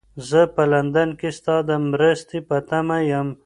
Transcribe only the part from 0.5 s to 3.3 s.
په لندن کې ستا د مرستې په تمه یم.